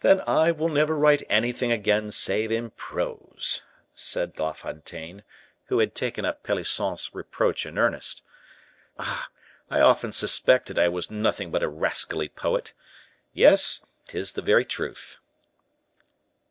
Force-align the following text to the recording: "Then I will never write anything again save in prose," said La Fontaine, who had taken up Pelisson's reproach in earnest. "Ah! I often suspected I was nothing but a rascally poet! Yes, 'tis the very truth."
"Then 0.00 0.20
I 0.26 0.50
will 0.52 0.68
never 0.68 0.94
write 0.94 1.22
anything 1.30 1.72
again 1.72 2.10
save 2.10 2.52
in 2.52 2.72
prose," 2.72 3.62
said 3.94 4.38
La 4.38 4.52
Fontaine, 4.52 5.22
who 5.68 5.78
had 5.78 5.94
taken 5.94 6.26
up 6.26 6.42
Pelisson's 6.42 7.14
reproach 7.14 7.64
in 7.64 7.78
earnest. 7.78 8.22
"Ah! 8.98 9.30
I 9.70 9.80
often 9.80 10.12
suspected 10.12 10.78
I 10.78 10.88
was 10.88 11.10
nothing 11.10 11.50
but 11.50 11.62
a 11.62 11.68
rascally 11.70 12.28
poet! 12.28 12.74
Yes, 13.32 13.86
'tis 14.08 14.32
the 14.32 14.42
very 14.42 14.66
truth." 14.66 15.16